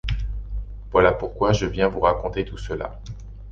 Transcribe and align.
Voilà 0.91 1.11
pourquoi 1.11 1.53
je 1.53 1.67
viens 1.67 1.87
vous 1.87 1.99
raconter 1.99 2.43
tout 2.43 2.57
cela. 2.57 2.99